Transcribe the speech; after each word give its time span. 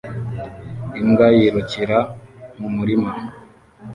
Imbwa 1.01 1.27
yirukira 1.37 1.97
mumurima 2.59 3.11